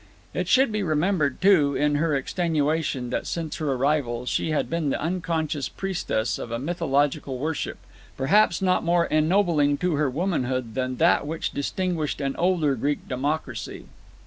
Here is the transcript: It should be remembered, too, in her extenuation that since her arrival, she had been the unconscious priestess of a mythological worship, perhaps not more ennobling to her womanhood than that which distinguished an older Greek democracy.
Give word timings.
It 0.33 0.47
should 0.47 0.71
be 0.71 0.81
remembered, 0.81 1.41
too, 1.43 1.75
in 1.75 1.93
her 1.97 2.15
extenuation 2.15 3.11
that 3.11 3.27
since 3.27 3.57
her 3.57 3.71
arrival, 3.73 4.25
she 4.25 4.49
had 4.49 4.67
been 4.67 4.89
the 4.89 4.99
unconscious 4.99 5.69
priestess 5.69 6.39
of 6.39 6.49
a 6.49 6.57
mythological 6.57 7.37
worship, 7.37 7.77
perhaps 8.17 8.63
not 8.63 8.83
more 8.83 9.05
ennobling 9.05 9.77
to 9.77 9.93
her 9.97 10.09
womanhood 10.09 10.73
than 10.73 10.97
that 10.97 11.27
which 11.27 11.51
distinguished 11.51 12.19
an 12.19 12.35
older 12.37 12.73
Greek 12.73 13.07
democracy. 13.07 13.85